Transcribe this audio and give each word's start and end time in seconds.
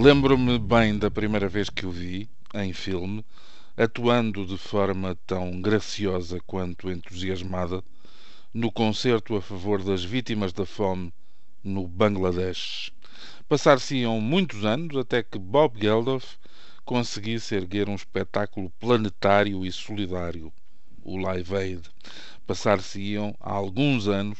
Lembro-me 0.00 0.60
bem 0.60 0.96
da 0.96 1.10
primeira 1.10 1.48
vez 1.48 1.68
que 1.68 1.84
o 1.84 1.90
vi, 1.90 2.30
em 2.54 2.72
filme, 2.72 3.24
atuando 3.76 4.46
de 4.46 4.56
forma 4.56 5.18
tão 5.26 5.60
graciosa 5.60 6.38
quanto 6.46 6.88
entusiasmada 6.88 7.82
no 8.54 8.70
concerto 8.70 9.34
a 9.34 9.42
favor 9.42 9.82
das 9.82 10.04
vítimas 10.04 10.52
da 10.52 10.64
fome 10.64 11.12
no 11.64 11.88
Bangladesh. 11.88 12.92
Passar-se-iam 13.48 14.20
muitos 14.20 14.64
anos 14.64 14.96
até 14.96 15.20
que 15.20 15.36
Bob 15.36 15.80
Geldof 15.80 16.36
conseguisse 16.84 17.56
erguer 17.56 17.88
um 17.88 17.96
espetáculo 17.96 18.70
planetário 18.78 19.66
e 19.66 19.72
solidário, 19.72 20.52
o 21.02 21.16
Live 21.16 21.56
Aid. 21.56 21.82
Passar-se-iam 22.46 23.34
alguns 23.40 24.06
anos 24.06 24.38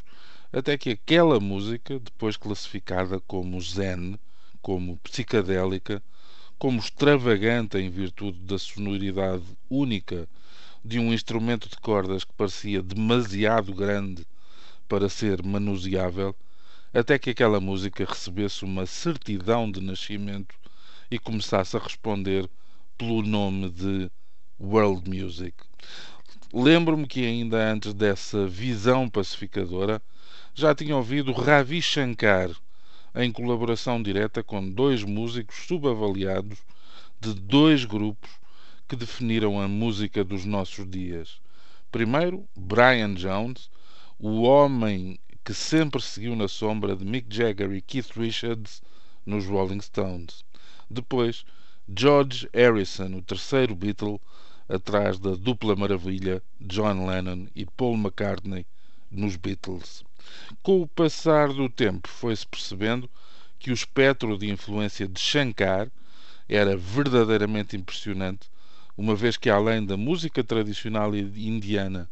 até 0.53 0.79
que 0.79 0.91
aquela 0.91 1.41
música, 1.41 1.99
depois 1.99 2.37
classificada 2.37 3.19
como 3.27 3.61
zen, 3.61 4.17
como 4.69 4.99
psicadélica, 4.99 6.03
como 6.59 6.79
extravagante 6.79 7.79
em 7.79 7.89
virtude 7.89 8.39
da 8.41 8.59
sonoridade 8.59 9.43
única 9.71 10.29
de 10.85 10.99
um 10.99 11.11
instrumento 11.11 11.71
de 11.71 11.79
cordas 11.79 12.23
que 12.23 12.35
parecia 12.35 12.83
demasiado 12.83 13.73
grande 13.73 14.27
para 14.87 15.09
ser 15.09 15.43
manuseável, 15.43 16.37
até 16.93 17.19
que 17.19 17.31
aquela 17.31 17.59
música 17.59 18.05
recebesse 18.05 18.63
uma 18.63 18.85
certidão 18.85 19.73
de 19.73 19.81
nascimento 19.81 20.55
e 21.11 21.19
começasse 21.19 21.75
a 21.75 21.81
responder 21.81 22.47
pelo 22.99 23.23
nome 23.23 23.71
de 23.71 24.11
World 24.61 25.09
Music. 25.09 25.55
Lembro-me 26.53 27.07
que 27.07 27.25
ainda 27.25 27.57
antes 27.73 27.95
dessa 27.95 28.47
visão 28.47 29.09
pacificadora 29.09 30.03
já 30.55 30.75
tinha 30.75 30.95
ouvido 30.95 31.33
Ravi 31.33 31.81
Shankar 31.81 32.51
em 33.21 33.33
colaboração 33.33 34.01
direta 34.01 34.45
com 34.45 34.71
dois 34.71 35.03
músicos 35.03 35.67
subavaliados 35.67 36.61
de 37.21 37.35
dois 37.35 37.85
grupos 37.85 38.31
que 38.87 38.95
definiram 38.95 39.61
a 39.61 39.67
música 39.67 40.23
dos 40.23 40.45
nossos 40.45 40.89
dias. 40.89 41.41
Primeiro, 41.91 42.49
Brian 42.57 43.15
Jones, 43.15 43.69
o 44.21 44.43
homem 44.43 45.19
que 45.45 45.53
sempre 45.53 46.01
seguiu 46.01 46.37
na 46.37 46.47
sombra 46.47 46.95
de 46.95 47.05
Mick 47.05 47.35
Jagger 47.35 47.73
e 47.73 47.83
Keith 47.83 48.13
Richards 48.17 48.81
nos 49.27 49.47
Rolling 49.47 49.81
Stones. 49.81 50.45
Depois, 50.89 51.45
George 51.93 52.49
Harrison, 52.55 53.17
o 53.17 53.23
terceiro 53.23 53.75
Beatle, 53.75 54.21
atrás 54.69 55.19
da 55.19 55.35
dupla 55.35 55.75
maravilha 55.75 56.41
John 56.61 57.05
Lennon 57.05 57.49
e 57.53 57.67
Paul 57.67 57.95
McCartney 57.95 58.65
nos 59.11 59.35
Beatles. 59.35 60.05
Com 60.63 60.83
o 60.83 60.87
passar 60.87 61.53
do 61.53 61.69
tempo, 61.69 62.09
foi-se 62.09 62.47
percebendo 62.47 63.09
que 63.59 63.71
o 63.71 63.75
espectro 63.75 64.37
de 64.39 64.51
influência 64.51 65.07
de 65.09 65.21
Shankar 65.21 65.91
era 66.49 66.77
verdadeiramente 66.77 67.77
impressionante 67.77 68.49
uma 68.99 69.15
vez 69.15 69.37
que 69.37 69.49
além 69.49 69.87
da 69.87 69.97
música 69.97 70.43
tradicional 70.43 71.15
indiana 71.15 72.11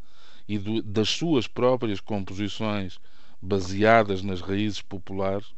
e 0.48 0.56
do, 0.56 0.80
das 0.80 1.08
suas 1.08 1.48
próprias 1.48 1.98
composições 1.98 3.00
baseadas 3.42 4.22
nas 4.22 4.40
raízes 4.40 4.80
populares, 4.80 5.48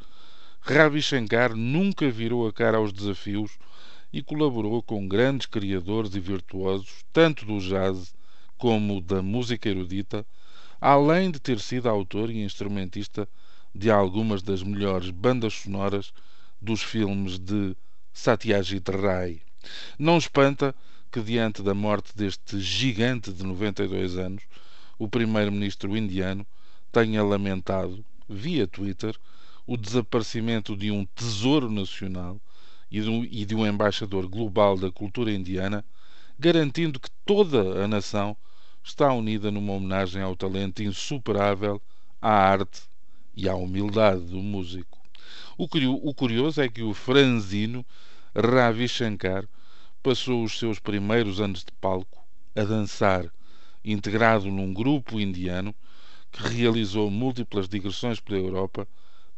Ravi 0.58 1.02
Shankar 1.02 1.54
nunca 1.54 2.10
virou 2.10 2.48
a 2.48 2.52
cara 2.52 2.78
aos 2.78 2.94
desafios 2.94 3.58
e 4.10 4.22
colaborou 4.22 4.82
com 4.82 5.06
grandes 5.06 5.46
criadores 5.46 6.14
e 6.14 6.20
virtuosos, 6.20 7.04
tanto 7.12 7.44
do 7.44 7.58
jazz 7.58 8.14
como 8.56 9.02
da 9.02 9.20
música 9.20 9.68
erudita, 9.68 10.26
além 10.80 11.30
de 11.30 11.40
ter 11.40 11.58
sido 11.60 11.88
autor 11.88 12.30
e 12.30 12.42
instrumentista 12.42 13.28
de 13.74 13.90
algumas 13.90 14.42
das 14.42 14.62
melhores 14.62 15.10
bandas 15.10 15.54
sonoras 15.54 16.12
dos 16.60 16.82
filmes 16.82 17.38
de 17.38 17.76
Satyajit 18.12 18.90
Ray. 18.90 19.42
Não 19.98 20.18
espanta 20.18 20.74
que, 21.10 21.20
diante 21.20 21.62
da 21.62 21.74
morte 21.74 22.16
deste 22.16 22.60
gigante 22.60 23.32
de 23.32 23.44
92 23.44 24.16
anos, 24.16 24.42
o 24.98 25.08
primeiro-ministro 25.08 25.96
indiano 25.96 26.46
tenha 26.90 27.22
lamentado, 27.22 28.04
via 28.28 28.66
Twitter, 28.66 29.16
o 29.66 29.76
desaparecimento 29.76 30.76
de 30.76 30.90
um 30.90 31.04
tesouro 31.04 31.70
nacional 31.70 32.40
e 32.90 33.44
de 33.44 33.54
um, 33.54 33.66
embaixador 33.66 34.26
global 34.26 34.76
da 34.76 34.90
cultura 34.90 35.30
indiana, 35.30 35.84
garantindo 36.38 36.98
que 36.98 37.10
toda 37.24 37.84
a 37.84 37.86
nação 37.86 38.36
está 38.88 39.12
unida 39.12 39.50
numa 39.50 39.74
homenagem 39.74 40.22
ao 40.22 40.34
talento 40.34 40.82
insuperável, 40.82 41.80
à 42.22 42.30
arte 42.30 42.82
e 43.36 43.46
à 43.46 43.54
humildade 43.54 44.22
do 44.22 44.38
músico. 44.38 44.98
O 45.58 46.14
curioso 46.14 46.62
é 46.62 46.68
que 46.68 46.82
o 46.82 46.94
franzino 46.94 47.84
Ravi 48.34 48.88
Shankar 48.88 49.46
passou 50.02 50.42
os 50.42 50.58
seus 50.58 50.78
primeiros 50.78 51.38
anos 51.38 51.64
de 51.64 51.72
palco 51.80 52.24
a 52.56 52.64
dançar, 52.64 53.30
integrado 53.84 54.50
num 54.50 54.72
grupo 54.72 55.20
indiano 55.20 55.74
que 56.32 56.42
realizou 56.48 57.10
múltiplas 57.10 57.68
digressões 57.68 58.20
pela 58.20 58.38
Europa, 58.38 58.88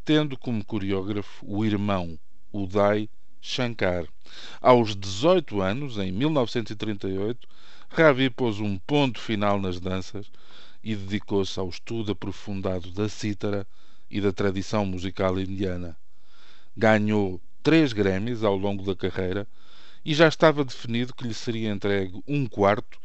tendo 0.05 0.39
como 0.39 0.65
coreógrafo 0.65 1.45
o 1.45 1.65
irmão 1.65 2.17
Uday 2.53 3.11
Shankar. 3.41 4.07
Aos 4.61 4.95
18 4.95 5.61
anos, 5.61 5.99
em 5.99 6.13
1938, 6.13 7.49
Ravi 7.89 8.31
pôs 8.31 8.61
um 8.61 8.79
ponto 8.79 9.19
final 9.19 9.61
nas 9.61 9.81
danças 9.81 10.31
e 10.85 10.95
dedicou-se 10.95 11.59
ao 11.59 11.69
estudo 11.69 12.13
aprofundado 12.13 12.91
da 12.91 13.09
cítara 13.09 13.67
e 14.11 14.21
da 14.21 14.33
tradição 14.33 14.85
musical 14.85 15.39
indiana. 15.39 15.97
Ganhou 16.77 17.41
três 17.63 17.93
Grammys 17.93 18.43
ao 18.45 18.57
longo 18.57 18.85
da 18.85 18.95
carreira 18.95 19.47
e 20.05 20.15
já 20.15 20.29
estava 20.29 20.65
definido 20.65 21.15
que 21.15 21.25
lhe 21.25 21.35
seria 21.35 21.71
entregue 21.71 22.23
um 22.27 22.47
quarto, 22.47 22.99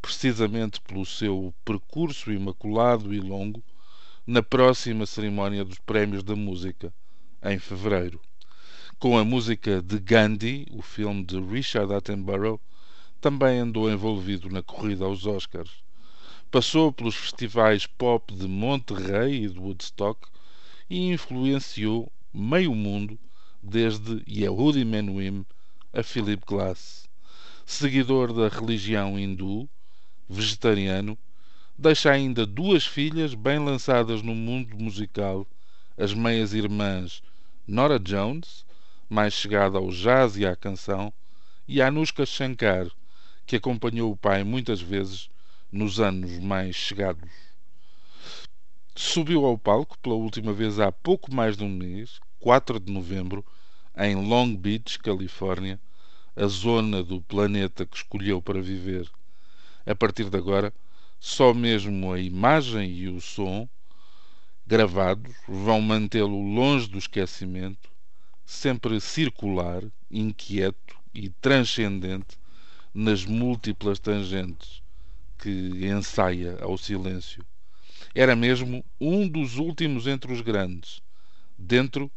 precisamente 0.00 0.80
pelo 0.80 1.06
seu 1.06 1.54
percurso 1.64 2.32
imaculado 2.32 3.14
e 3.14 3.20
longo, 3.20 3.62
na 4.26 4.42
próxima 4.42 5.06
cerimónia 5.06 5.64
dos 5.64 5.78
Prémios 5.78 6.22
da 6.22 6.36
Música, 6.36 6.92
em 7.42 7.58
fevereiro. 7.58 8.20
Com 8.98 9.18
a 9.18 9.24
música 9.24 9.82
de 9.82 9.98
Gandhi, 9.98 10.66
o 10.70 10.80
filme 10.80 11.24
de 11.24 11.40
Richard 11.40 11.92
Attenborough, 11.92 12.60
também 13.20 13.58
andou 13.58 13.90
envolvido 13.90 14.48
na 14.48 14.62
corrida 14.62 15.04
aos 15.04 15.26
Oscars. 15.26 15.82
Passou 16.50 16.92
pelos 16.92 17.16
festivais 17.16 17.86
pop 17.86 18.32
de 18.32 18.46
Monterrey 18.46 19.44
e 19.44 19.48
de 19.48 19.58
Woodstock 19.58 20.20
e 20.88 21.10
influenciou 21.10 22.12
meio 22.32 22.74
mundo 22.74 23.18
desde 23.62 24.22
Yehudi 24.28 24.84
Menuhin 24.84 25.44
a 25.92 26.02
Philip 26.02 26.44
Glass. 26.46 27.08
Seguidor 27.66 28.32
da 28.32 28.48
religião 28.48 29.18
hindu, 29.18 29.68
vegetariano, 30.28 31.18
deixa 31.76 32.10
ainda 32.12 32.46
duas 32.46 32.86
filhas 32.86 33.34
bem 33.34 33.58
lançadas 33.58 34.22
no 34.22 34.34
mundo 34.34 34.76
musical, 34.76 35.46
as 35.96 36.14
meias 36.14 36.54
irmãs 36.54 37.22
Nora 37.66 37.98
Jones, 37.98 38.64
mais 39.12 39.34
chegada 39.34 39.76
ao 39.76 39.90
jazz 39.90 40.38
e 40.38 40.46
à 40.46 40.56
canção, 40.56 41.12
e 41.68 41.82
Anushka 41.82 42.24
Shankar, 42.24 42.88
que 43.44 43.56
acompanhou 43.56 44.10
o 44.10 44.16
pai 44.16 44.42
muitas 44.42 44.80
vezes 44.80 45.28
nos 45.70 46.00
anos 46.00 46.38
mais 46.38 46.74
chegados. 46.74 47.30
Subiu 48.96 49.44
ao 49.44 49.58
palco 49.58 49.98
pela 49.98 50.14
última 50.14 50.54
vez 50.54 50.80
há 50.80 50.90
pouco 50.90 51.34
mais 51.34 51.58
de 51.58 51.62
um 51.62 51.68
mês, 51.68 52.20
4 52.40 52.80
de 52.80 52.90
novembro, 52.90 53.44
em 53.98 54.14
Long 54.14 54.56
Beach, 54.56 54.98
Califórnia, 54.98 55.78
a 56.34 56.46
zona 56.46 57.02
do 57.02 57.20
planeta 57.20 57.84
que 57.84 57.98
escolheu 57.98 58.40
para 58.40 58.62
viver. 58.62 59.06
A 59.84 59.94
partir 59.94 60.30
de 60.30 60.38
agora, 60.38 60.72
só 61.20 61.52
mesmo 61.52 62.14
a 62.14 62.18
imagem 62.18 62.90
e 62.90 63.08
o 63.08 63.20
som 63.20 63.68
gravados 64.66 65.36
vão 65.46 65.82
mantê-lo 65.82 66.40
longe 66.40 66.88
do 66.88 66.96
esquecimento, 66.96 67.91
sempre 68.44 69.00
circular, 69.00 69.82
inquieto 70.10 70.96
e 71.14 71.28
transcendente 71.28 72.38
nas 72.94 73.24
múltiplas 73.24 73.98
tangentes 73.98 74.82
que 75.38 75.50
ensaia 75.86 76.58
ao 76.60 76.76
silêncio. 76.78 77.44
Era 78.14 78.36
mesmo 78.36 78.84
um 79.00 79.26
dos 79.26 79.56
últimos 79.56 80.06
entre 80.06 80.32
os 80.32 80.40
grandes, 80.40 81.00
dentro 81.58 82.10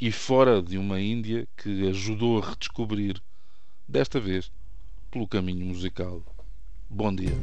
e 0.00 0.10
fora 0.10 0.62
de 0.62 0.78
uma 0.78 1.00
Índia 1.00 1.46
que 1.56 1.88
ajudou 1.88 2.42
a 2.42 2.50
redescobrir, 2.50 3.20
desta 3.86 4.20
vez 4.20 4.50
pelo 5.10 5.28
caminho 5.28 5.66
musical. 5.66 6.22
Bom 6.88 7.14
dia. 7.14 7.34